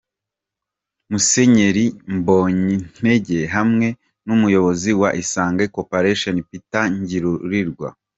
[1.11, 3.87] Musenyeri Mbonyintege hamwe
[4.25, 7.87] n'umuyobozi wa Isange Corporation Peter Ntigurirwa.